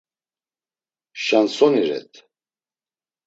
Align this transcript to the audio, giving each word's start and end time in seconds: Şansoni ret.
Şansoni 1.23 1.81
ret. 1.89 2.11